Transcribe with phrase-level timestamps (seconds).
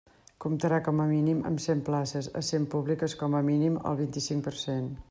[0.45, 4.57] Comptarà com a mínim amb cent places, essent públiques com a mínim el vint-i-cinc per
[4.69, 4.95] cent.